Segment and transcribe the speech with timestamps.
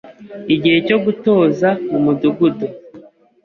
[0.55, 2.67] Igihe cyo gutoza mu Mudugudu